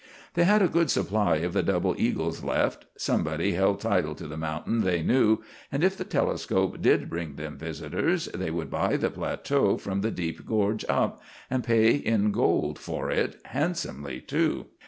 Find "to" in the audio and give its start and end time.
4.15-4.25